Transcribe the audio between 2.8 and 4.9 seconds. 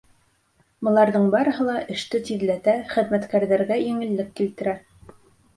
хеҙмәткәрҙәргә еңеллек килтерә.